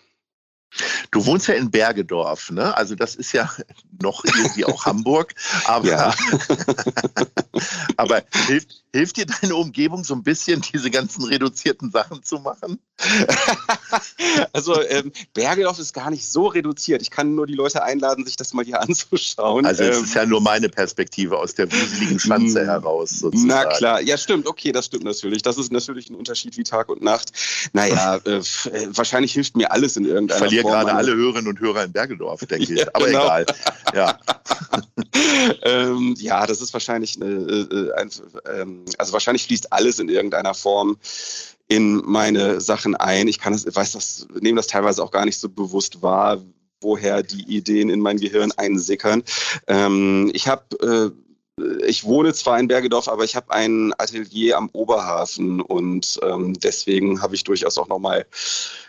Du 1.10 1.24
wohnst 1.24 1.48
ja 1.48 1.54
in 1.54 1.70
Bergedorf, 1.70 2.50
ne? 2.50 2.76
Also 2.76 2.94
das 2.94 3.14
ist 3.14 3.32
ja 3.32 3.50
noch 4.02 4.24
irgendwie 4.24 4.64
auch 4.64 4.84
Hamburg, 4.84 5.34
aber, 5.64 6.14
aber 7.96 8.22
hilft, 8.46 8.84
hilft 8.92 9.16
dir 9.16 9.26
deine 9.26 9.56
Umgebung 9.56 10.04
so 10.04 10.14
ein 10.14 10.22
bisschen, 10.22 10.60
diese 10.60 10.90
ganzen 10.90 11.24
reduzierten 11.24 11.90
Sachen 11.90 12.22
zu 12.22 12.38
machen? 12.38 12.78
also 14.52 14.82
ähm, 14.82 15.12
Bergedorf 15.32 15.78
ist 15.78 15.92
gar 15.92 16.10
nicht 16.10 16.28
so 16.28 16.46
reduziert. 16.48 17.00
Ich 17.00 17.10
kann 17.10 17.34
nur 17.34 17.46
die 17.46 17.54
Leute 17.54 17.82
einladen, 17.82 18.26
sich 18.26 18.36
das 18.36 18.52
mal 18.52 18.64
hier 18.64 18.80
anzuschauen. 18.80 19.64
Also 19.66 19.84
es 19.84 19.98
ähm, 19.98 20.04
ist 20.04 20.14
ja 20.14 20.26
nur 20.26 20.40
meine 20.40 20.68
Perspektive 20.68 21.38
aus 21.38 21.54
der 21.54 21.70
wuseligen 21.70 22.18
Schanze 22.18 22.66
heraus. 22.66 23.10
Sozusagen. 23.10 23.46
Na 23.48 23.64
klar, 23.64 24.00
ja 24.00 24.18
stimmt, 24.18 24.46
okay, 24.46 24.72
das 24.72 24.86
stimmt 24.86 25.04
natürlich. 25.04 25.42
Das 25.42 25.58
ist 25.58 25.72
natürlich 25.72 26.10
ein 26.10 26.16
Unterschied 26.16 26.56
wie 26.56 26.64
Tag 26.64 26.88
und 26.88 27.02
Nacht. 27.02 27.32
Naja, 27.72 28.16
äh, 28.24 28.36
äh, 28.38 28.42
wahrscheinlich 28.90 29.32
hilft 29.32 29.56
mir 29.56 29.72
alles 29.72 29.96
in 29.96 30.04
irgendeiner 30.04 30.38
Form. 30.38 30.57
Verliere 30.62 30.84
gerade 30.84 30.96
alle 30.96 31.14
Hörerinnen 31.14 31.48
und 31.48 31.60
Hörer 31.60 31.84
in 31.84 31.92
Bergedorf, 31.92 32.40
denke 32.46 32.64
ich. 32.64 32.80
Ja, 32.80 32.86
Aber 32.92 33.06
genau. 33.06 33.24
egal. 33.24 33.46
Ja. 33.94 34.18
ähm, 35.62 36.14
ja, 36.18 36.46
das 36.46 36.60
ist 36.60 36.72
wahrscheinlich, 36.72 37.20
eine, 37.20 37.26
äh, 37.26 37.92
ein, 37.94 38.10
ähm, 38.54 38.84
also 38.98 39.12
wahrscheinlich 39.12 39.44
fließt 39.44 39.72
alles 39.72 39.98
in 39.98 40.08
irgendeiner 40.08 40.54
Form 40.54 40.98
in 41.68 42.02
meine 42.04 42.60
Sachen 42.60 42.96
ein. 42.96 43.28
Ich 43.28 43.38
kann 43.38 43.52
das, 43.52 43.66
weiß 43.66 43.92
das, 43.92 44.26
nehme 44.40 44.56
das 44.56 44.66
teilweise 44.66 45.02
auch 45.02 45.10
gar 45.10 45.24
nicht 45.24 45.38
so 45.38 45.48
bewusst 45.48 46.02
wahr, 46.02 46.42
woher 46.80 47.22
die 47.22 47.42
Ideen 47.42 47.90
in 47.90 48.00
mein 48.00 48.18
Gehirn 48.18 48.52
einsickern. 48.52 49.22
Ähm, 49.66 50.30
ich 50.32 50.48
habe 50.48 51.12
äh, 51.14 51.27
ich 51.86 52.04
wohne 52.04 52.32
zwar 52.34 52.58
in 52.58 52.68
Bergedorf, 52.68 53.08
aber 53.08 53.24
ich 53.24 53.36
habe 53.36 53.50
ein 53.50 53.92
Atelier 53.98 54.56
am 54.56 54.68
Oberhafen 54.72 55.60
und 55.60 56.18
ähm, 56.22 56.54
deswegen 56.60 57.22
habe 57.22 57.34
ich 57.34 57.44
durchaus 57.44 57.78
auch 57.78 57.88
nochmal 57.88 58.26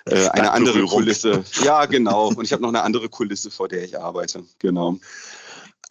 äh, 0.05 0.27
eine 0.29 0.51
andere 0.51 0.85
Kulisse. 0.85 1.43
Ja, 1.63 1.85
genau. 1.87 2.29
Und 2.29 2.43
ich 2.43 2.53
habe 2.53 2.61
noch 2.61 2.69
eine 2.69 2.83
andere 2.83 3.09
Kulisse, 3.09 3.51
vor 3.51 3.67
der 3.67 3.83
ich 3.83 3.99
arbeite. 3.99 4.43
Genau. 4.59 4.97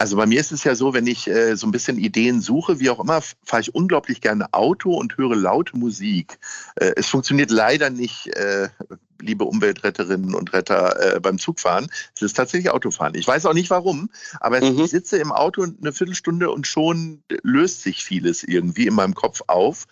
Also 0.00 0.17
bei 0.17 0.26
mir 0.26 0.38
ist 0.38 0.52
es 0.52 0.62
ja 0.62 0.76
so, 0.76 0.95
wenn 0.95 1.09
ich 1.09 1.26
äh, 1.26 1.57
so 1.57 1.67
ein 1.67 1.73
bisschen 1.73 1.99
Ideen 1.99 2.40
suche, 2.40 2.78
wie 2.78 2.88
auch 2.88 3.00
immer, 3.00 3.21
fahre 3.43 3.62
ich 3.62 3.75
unglaublich 3.75 4.21
gerne 4.21 4.47
Auto 4.52 4.95
und 4.95 5.17
höre 5.19 5.35
laute 5.35 5.76
Musik. 5.76 6.38
Äh, 6.76 6.93
es 6.95 7.09
funktioniert 7.09 7.50
leider 7.50 7.90
nicht, 7.90 8.28
äh, 8.28 8.69
liebe 9.21 9.43
Umweltretterinnen 9.43 10.37
und 10.37 10.52
Retter, 10.52 11.17
äh, 11.17 11.19
beim 11.19 11.37
Zugfahren. 11.38 11.88
Es 12.14 12.23
ist 12.23 12.37
tatsächlich 12.37 12.71
Autofahren. 12.71 13.17
Ich 13.17 13.26
weiß 13.26 13.45
auch 13.47 13.55
nicht 13.55 13.71
warum, 13.71 14.09
aber 14.38 14.61
mhm. 14.61 14.78
ich 14.78 14.90
sitze 14.93 15.19
im 15.19 15.33
Auto 15.33 15.64
eine 15.64 15.93
Viertelstunde 15.93 16.49
und 16.52 16.69
schon 16.69 17.25
löst 17.43 17.83
sich 17.83 18.05
vieles 18.05 18.45
irgendwie 18.45 18.87
in 18.87 18.95
meinem 18.95 19.14
Kopf 19.14 19.43
auf. 19.49 19.88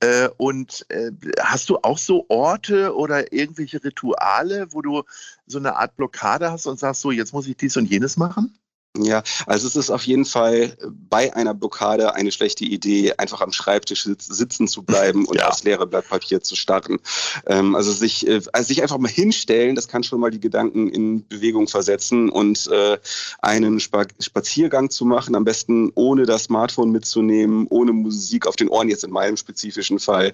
Äh, 0.00 0.30
und 0.38 0.86
äh, 0.88 1.10
hast 1.38 1.68
du 1.68 1.76
auch 1.82 1.98
so 1.98 2.24
Orte 2.30 2.96
oder 2.96 3.30
irgendwelche 3.30 3.84
Rituale, 3.84 4.68
wo 4.70 4.80
du 4.80 5.02
so 5.46 5.58
eine 5.58 5.76
Art 5.76 5.96
Blockade 5.96 6.50
hast 6.50 6.66
und 6.66 6.78
sagst, 6.78 7.02
so, 7.02 7.10
jetzt 7.10 7.34
muss 7.34 7.46
ich 7.46 7.58
dies 7.58 7.76
und 7.76 7.84
jenes 7.84 8.16
machen? 8.16 8.54
Ja, 8.98 9.22
also 9.46 9.68
es 9.68 9.76
ist 9.76 9.90
auf 9.90 10.02
jeden 10.04 10.24
Fall 10.24 10.76
bei 11.08 11.32
einer 11.36 11.54
Blockade 11.54 12.12
eine 12.16 12.32
schlechte 12.32 12.64
Idee, 12.64 13.12
einfach 13.18 13.40
am 13.40 13.52
Schreibtisch 13.52 14.02
sitzen 14.02 14.66
zu 14.66 14.82
bleiben 14.82 15.24
und 15.28 15.36
ja. 15.36 15.48
aufs 15.48 15.62
leere 15.62 15.86
Blatt 15.86 16.08
Papier 16.08 16.42
zu 16.42 16.56
starren. 16.56 16.98
Ähm, 17.46 17.76
also 17.76 17.92
sich, 17.92 18.26
äh, 18.26 18.40
also 18.52 18.66
sich 18.66 18.82
einfach 18.82 18.98
mal 18.98 19.08
hinstellen, 19.08 19.76
das 19.76 19.86
kann 19.86 20.02
schon 20.02 20.18
mal 20.18 20.32
die 20.32 20.40
Gedanken 20.40 20.88
in 20.88 21.24
Bewegung 21.28 21.68
versetzen 21.68 22.30
und 22.30 22.66
äh, 22.66 22.98
einen 23.40 23.78
Spa 23.78 24.06
Spaziergang 24.18 24.90
zu 24.90 25.04
machen, 25.04 25.36
am 25.36 25.44
besten 25.44 25.92
ohne 25.94 26.26
das 26.26 26.44
Smartphone 26.44 26.90
mitzunehmen, 26.90 27.68
ohne 27.70 27.92
Musik 27.92 28.48
auf 28.48 28.56
den 28.56 28.68
Ohren, 28.68 28.88
jetzt 28.88 29.04
in 29.04 29.12
meinem 29.12 29.36
spezifischen 29.36 30.00
Fall, 30.00 30.32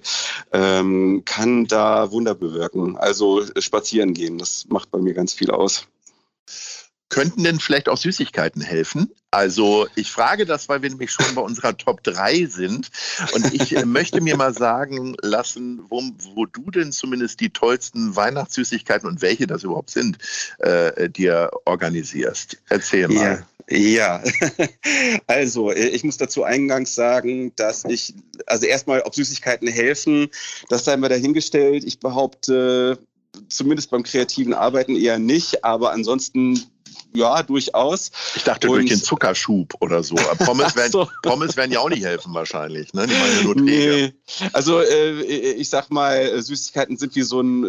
ähm, 0.51 1.21
kann 1.25 1.67
da 1.67 2.11
Wunder 2.11 2.33
bewirken. 2.33 2.97
Also 2.97 3.41
äh, 3.41 3.61
spazieren 3.61 4.15
gehen, 4.15 4.39
das 4.39 4.65
macht 4.67 4.89
bei 4.89 4.97
mir 4.97 5.13
ganz 5.13 5.33
viel 5.33 5.51
aus. 5.51 5.85
Könnten 7.09 7.43
denn 7.43 7.59
vielleicht 7.59 7.87
auch 7.87 7.97
Süßigkeiten 7.97 8.61
helfen? 8.61 9.11
Also 9.31 9.87
ich 9.95 10.11
frage 10.11 10.45
das, 10.45 10.67
weil 10.67 10.81
wir 10.81 10.89
nämlich 10.89 11.11
schon 11.11 11.35
bei 11.35 11.41
unserer 11.41 11.77
Top 11.77 12.03
3 12.03 12.45
sind. 12.45 12.89
Und 13.33 13.53
ich 13.53 13.75
äh, 13.75 13.85
möchte 13.85 14.21
mir 14.21 14.35
mal 14.35 14.53
sagen 14.53 15.15
lassen, 15.21 15.81
wo, 15.89 16.01
wo, 16.35 16.45
du 16.45 16.69
denn 16.71 16.91
zumindest 16.91 17.39
die 17.39 17.49
tollsten 17.49 18.15
Weihnachtssüßigkeiten 18.15 19.07
und 19.07 19.21
welche 19.21 19.47
das 19.47 19.63
überhaupt 19.63 19.91
sind, 19.91 20.17
äh, 20.59 21.09
dir 21.09 21.51
organisierst. 21.65 22.57
Erzähl 22.69 23.07
mal. 23.07 23.15
Ja. 23.15 23.47
Ja, 23.69 24.23
also 25.27 25.71
äh, 25.71 25.89
ich 25.89 26.05
muss 26.05 26.15
dazu 26.15 26.43
eingangs 26.43 26.95
sagen, 26.95 27.51
dass 27.57 27.83
ich, 27.83 28.13
also 28.45 28.65
erstmal, 28.65 29.01
ob 29.01 29.13
Süßigkeiten 29.13 29.67
helfen, 29.67 30.29
das 30.69 30.85
sei 30.85 30.95
mal 30.95 31.09
dahingestellt. 31.09 31.83
Ich 31.83 31.99
behaupte, 31.99 32.97
zumindest 33.49 33.91
beim 33.91 34.03
kreativen 34.03 34.53
Arbeiten 34.53 34.95
eher 34.95 35.19
nicht, 35.19 35.65
aber 35.65 35.91
ansonsten 35.91 36.63
ja, 37.17 37.43
durchaus. 37.43 38.11
Ich 38.35 38.43
dachte 38.43 38.69
und, 38.69 38.77
durch 38.77 38.89
den 38.89 39.01
Zuckerschub 39.01 39.73
oder 39.81 40.03
so. 40.03 40.15
Pommes 40.45 40.75
werden, 40.75 40.91
so. 40.91 41.09
Pommes 41.23 41.57
werden 41.57 41.71
ja 41.71 41.79
auch 41.79 41.89
nicht 41.89 42.03
helfen 42.03 42.33
wahrscheinlich. 42.33 42.93
Ne? 42.93 43.07
Die 43.07 43.13
meine 43.13 43.43
nur 43.43 43.55
nee. 43.55 44.13
Also 44.53 44.81
äh, 44.81 45.21
ich 45.53 45.69
sag 45.69 45.89
mal, 45.89 46.41
Süßigkeiten 46.41 46.97
sind 46.97 47.15
wie 47.15 47.23
so 47.23 47.41
ein, 47.41 47.63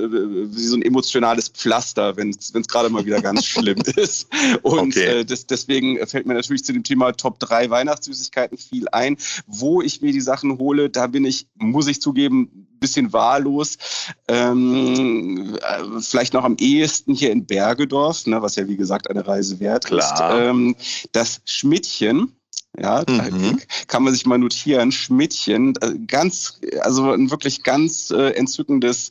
wie 0.55 0.67
so 0.67 0.76
ein 0.76 0.83
emotionales 0.83 1.49
Pflaster, 1.49 2.17
wenn 2.17 2.31
es 2.31 2.52
gerade 2.69 2.90
mal 2.90 3.05
wieder 3.05 3.21
ganz 3.21 3.47
schlimm 3.47 3.78
ist. 3.97 4.28
Und 4.62 4.97
okay. 4.97 5.21
äh, 5.21 5.25
das, 5.25 5.47
deswegen 5.47 6.05
fällt 6.07 6.26
mir 6.26 6.35
natürlich 6.35 6.64
zu 6.64 6.73
dem 6.73 6.85
Thema 6.85 7.12
Top 7.12 7.38
3 7.40 7.71
Weihnachtssüßigkeiten 7.71 8.59
viel 8.59 8.88
ein. 8.90 9.17
Wo 9.47 9.81
ich 9.83 10.02
mir 10.02 10.12
die 10.12 10.21
Sachen 10.21 10.59
hole, 10.59 10.90
da 10.90 11.07
bin 11.07 11.25
ich, 11.25 11.47
muss 11.57 11.88
ich 11.88 12.00
zugeben, 12.00 12.68
bisschen 12.78 13.12
wahllos. 13.12 13.78
Ähm, 14.28 15.56
äh, 15.56 16.00
vielleicht 16.00 16.35
noch 16.35 16.44
am 16.44 16.56
ehesten 16.58 17.14
hier 17.14 17.32
in 17.32 17.47
Bergedorf, 17.47 18.26
ne, 18.26 18.42
was 18.42 18.56
ja 18.56 18.68
wie 18.68 18.76
gesagt 18.76 19.11
eine 19.11 19.26
Reise 19.26 19.61
wert 19.61 19.87
Klar. 19.87 20.00
ist. 20.00 20.42
Ähm, 20.42 20.76
das 21.12 21.40
Schmidtchen. 21.44 22.32
Ja, 22.78 23.02
mhm. 23.08 23.61
kann 23.88 24.04
man 24.04 24.12
sich 24.12 24.26
mal 24.26 24.38
notieren. 24.38 24.92
Schmidtchen, 24.92 25.75
äh, 25.80 25.94
ganz, 26.06 26.61
also 26.80 27.11
ein 27.11 27.30
wirklich 27.30 27.62
ganz 27.64 28.11
äh, 28.11 28.30
entzückendes 28.32 29.11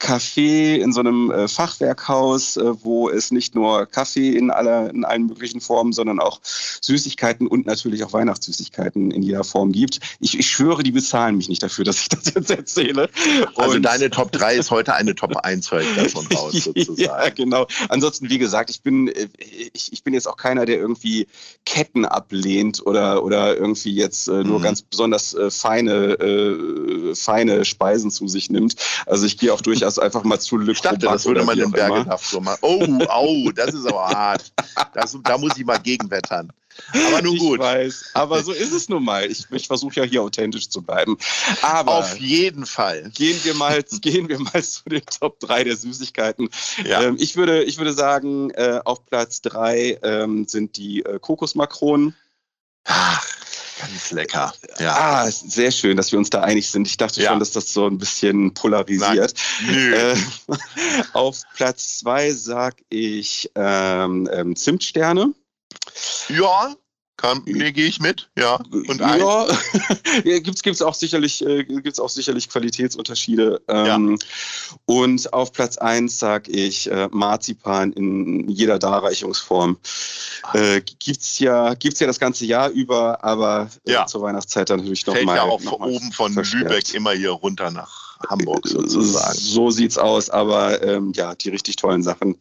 Café 0.00 0.76
in 0.76 0.92
so 0.92 1.00
einem 1.00 1.30
äh, 1.30 1.46
Fachwerkhaus, 1.46 2.56
äh, 2.56 2.72
wo 2.82 3.10
es 3.10 3.30
nicht 3.30 3.54
nur 3.54 3.86
Kaffee 3.86 4.34
in, 4.34 4.50
aller, 4.50 4.90
in 4.90 5.04
allen 5.04 5.26
möglichen 5.26 5.60
Formen, 5.60 5.92
sondern 5.92 6.18
auch 6.18 6.40
Süßigkeiten 6.42 7.46
und 7.46 7.66
natürlich 7.66 8.02
auch 8.02 8.12
Weihnachtssüßigkeiten 8.12 9.10
in 9.10 9.22
jeder 9.22 9.44
Form 9.44 9.72
gibt. 9.72 10.00
Ich, 10.18 10.38
ich 10.38 10.50
schwöre, 10.50 10.82
die 10.82 10.90
bezahlen 10.90 11.36
mich 11.36 11.48
nicht 11.50 11.62
dafür, 11.62 11.84
dass 11.90 12.00
ich 12.00 12.08
das 12.08 12.32
jetzt 12.34 12.50
erzähle. 12.50 13.10
Also 13.12 13.48
und 13.56 13.58
also 13.58 13.78
deine 13.78 14.10
Top 14.10 14.32
3 14.32 14.56
ist 14.56 14.70
heute 14.70 14.94
eine 14.94 15.14
Top 15.14 15.36
1, 15.36 15.70
höre 15.70 15.82
ich 15.82 15.94
davon 15.94 16.26
raus, 16.34 16.52
sozusagen. 16.52 16.98
ja, 16.98 17.28
genau. 17.28 17.66
Ansonsten, 17.90 18.30
wie 18.30 18.38
gesagt, 18.38 18.70
ich 18.70 18.82
bin, 18.82 19.08
äh, 19.08 19.28
ich, 19.74 19.92
ich 19.92 20.02
bin 20.02 20.14
jetzt 20.14 20.26
auch 20.26 20.36
keiner, 20.36 20.64
der 20.64 20.78
irgendwie 20.78 21.26
Ketten 21.66 22.06
ablehnt 22.06 22.84
oder, 22.86 23.22
oder 23.22 23.54
irgendwie 23.54 23.94
jetzt 23.94 24.28
äh, 24.28 24.44
nur 24.44 24.60
mhm. 24.60 24.62
ganz 24.62 24.80
besonders 24.80 25.34
äh, 25.34 25.50
feine, 25.50 26.14
äh, 26.14 27.14
feine 27.14 27.66
Speisen 27.66 28.10
zu 28.10 28.28
sich 28.28 28.48
nimmt. 28.48 28.76
Also 29.04 29.26
ich 29.26 29.36
gehe 29.36 29.52
auch 29.52 29.60
durchaus 29.60 29.89
das 29.90 29.98
einfach 29.98 30.24
mal 30.24 30.38
zu 30.38 30.56
Lück. 30.56 30.76
Ich 30.76 30.82
dachte, 30.82 30.98
das 30.98 31.26
würde 31.26 31.44
man 31.44 31.58
in 31.58 31.70
Bergenhaft 31.70 32.26
so 32.26 32.40
machen. 32.40 32.58
Oh, 32.62 32.84
au, 33.08 33.50
das 33.52 33.74
ist 33.74 33.86
aber 33.86 34.08
hart. 34.08 34.52
Das, 34.94 35.16
da 35.24 35.38
muss 35.38 35.56
ich 35.56 35.64
mal 35.64 35.78
gegenwettern. 35.78 36.52
Aber 36.92 37.22
nun 37.22 37.36
gut. 37.36 37.58
Ich 37.58 37.64
weiß, 37.64 38.10
aber 38.14 38.42
so 38.42 38.52
ist 38.52 38.72
es 38.72 38.88
nun 38.88 39.04
mal. 39.04 39.30
Ich, 39.30 39.46
ich 39.50 39.66
versuche 39.66 39.96
ja 39.96 40.02
hier 40.04 40.22
authentisch 40.22 40.68
zu 40.68 40.82
bleiben. 40.82 41.18
Aber 41.62 41.96
auf 41.96 42.18
jeden 42.18 42.66
Fall. 42.66 43.10
Gehen 43.14 43.38
wir 43.42 43.54
mal, 43.54 43.82
gehen 44.00 44.28
wir 44.28 44.38
mal 44.38 44.62
zu 44.62 44.88
den 44.88 45.04
Top 45.04 45.40
3 45.40 45.64
der 45.64 45.76
Süßigkeiten. 45.76 46.48
Ja. 46.84 47.02
Ähm, 47.02 47.16
ich, 47.18 47.36
würde, 47.36 47.64
ich 47.64 47.78
würde 47.78 47.92
sagen, 47.92 48.50
äh, 48.50 48.80
auf 48.84 49.04
Platz 49.06 49.42
3 49.42 49.98
ähm, 50.02 50.46
sind 50.46 50.76
die 50.76 51.04
äh, 51.04 51.18
Kokosmakronen. 51.18 52.14
Ach, 52.84 53.26
Ganz 53.80 54.10
lecker. 54.10 54.52
Ja. 54.78 54.94
Ah, 54.94 55.30
sehr 55.30 55.70
schön, 55.70 55.96
dass 55.96 56.12
wir 56.12 56.18
uns 56.18 56.28
da 56.28 56.42
einig 56.42 56.68
sind. 56.68 56.86
Ich 56.86 56.96
dachte 56.96 57.22
ja. 57.22 57.30
schon, 57.30 57.38
dass 57.38 57.52
das 57.52 57.72
so 57.72 57.86
ein 57.86 57.96
bisschen 57.96 58.52
polarisiert. 58.52 59.34
Äh, 59.68 60.14
auf 61.14 61.42
Platz 61.54 61.98
zwei 61.98 62.32
sag 62.32 62.76
ich 62.90 63.50
ähm, 63.54 64.28
ähm, 64.32 64.54
Zimtsterne. 64.54 65.32
Ja, 66.28 66.74
kann, 67.20 67.42
nee, 67.44 67.70
gehe 67.72 67.86
ich 67.86 68.00
mit, 68.00 68.30
ja. 68.38 68.58
Und 68.72 69.00
ja, 69.00 69.46
gibt 70.24 70.66
es 70.66 70.82
auch 70.82 70.94
sicherlich, 70.94 71.44
äh, 71.44 71.64
gibt's 71.64 72.00
auch 72.00 72.08
sicherlich 72.08 72.48
Qualitätsunterschiede. 72.48 73.60
Ähm, 73.68 74.16
ja. 74.18 74.26
Und 74.86 75.32
auf 75.32 75.52
Platz 75.52 75.76
1 75.76 76.18
sage 76.18 76.50
ich 76.50 76.90
äh, 76.90 77.08
Marzipan 77.12 77.92
in 77.92 78.48
jeder 78.48 78.78
Darreichungsform. 78.78 79.76
Äh, 80.54 80.80
gibt 80.80 81.20
es 81.20 81.38
ja, 81.38 81.74
gibt's 81.74 82.00
ja 82.00 82.06
das 82.06 82.18
ganze 82.18 82.46
Jahr 82.46 82.70
über, 82.70 83.22
aber 83.22 83.68
äh, 83.86 83.92
ja. 83.92 84.06
zur 84.06 84.22
Weihnachtszeit 84.22 84.70
dann 84.70 84.78
natürlich 84.78 85.06
noch 85.06 85.14
Fällt 85.14 85.26
mal. 85.26 85.36
ja 85.36 85.42
auch 85.42 85.62
noch 85.62 85.78
oben 85.80 86.12
von 86.12 86.32
verstärkt. 86.32 86.70
Lübeck 86.70 86.94
immer 86.94 87.12
hier 87.12 87.32
runter 87.32 87.70
nach 87.70 88.18
Hamburg 88.30 88.64
äh, 88.64 88.70
sozusagen. 88.70 89.38
So 89.38 89.70
sieht's 89.70 89.98
aus, 89.98 90.30
aber 90.30 90.82
ähm, 90.82 91.12
ja, 91.14 91.34
die 91.34 91.50
richtig 91.50 91.76
tollen 91.76 92.02
Sachen, 92.02 92.38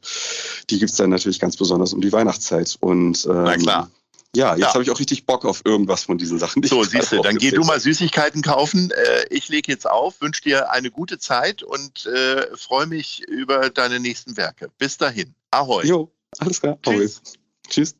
die 0.69 0.79
gibt 0.79 0.91
es 0.91 0.97
dann 0.97 1.09
natürlich 1.09 1.39
ganz 1.39 1.57
besonders 1.57 1.91
um 1.91 1.99
die 1.99 2.13
Weihnachtszeit. 2.13 2.77
Und 2.79 3.25
ähm, 3.25 3.43
Na 3.43 3.57
klar. 3.57 3.89
Ja, 4.35 4.51
jetzt 4.51 4.61
ja. 4.61 4.73
habe 4.73 4.83
ich 4.83 4.91
auch 4.91 4.99
richtig 4.99 5.25
Bock 5.25 5.43
auf 5.43 5.61
irgendwas 5.65 6.03
von 6.03 6.17
diesen 6.17 6.37
Sachen. 6.37 6.61
So, 6.63 6.83
siehst 6.83 7.11
du, 7.11 7.21
dann 7.21 7.37
geh 7.37 7.49
du 7.49 7.63
mal 7.63 7.79
Süßigkeiten 7.79 8.43
kaufen. 8.43 8.91
Äh, 8.91 9.25
ich 9.29 9.49
lege 9.49 9.71
jetzt 9.71 9.89
auf, 9.89 10.21
wünsche 10.21 10.43
dir 10.43 10.71
eine 10.71 10.91
gute 10.91 11.17
Zeit 11.17 11.63
und 11.63 12.05
äh, 12.05 12.55
freue 12.55 12.85
mich 12.85 13.27
über 13.27 13.69
deine 13.71 13.99
nächsten 13.99 14.37
Werke. 14.37 14.69
Bis 14.77 14.97
dahin. 14.97 15.33
Ahoi. 15.49 15.83
Jo, 15.85 16.11
alles 16.37 16.61
klar. 16.61 16.77
Tschüss. 16.83 17.21
Tschüss. 17.67 17.95